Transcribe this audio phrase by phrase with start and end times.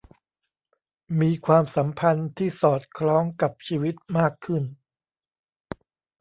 [1.21, 4.63] มีความสัมพันธ์ที่สอดคล้องกับชีวิตมากขึ้น